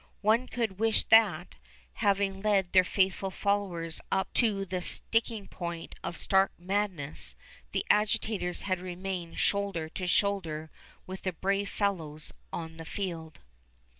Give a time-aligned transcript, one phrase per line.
[0.21, 1.57] One could wish that,
[1.93, 7.35] having led their faithful followers up to the sticking point of stark madness,
[7.71, 10.71] the agitators had remained shoulder to shoulder
[11.05, 13.41] with the brave fellows on the field.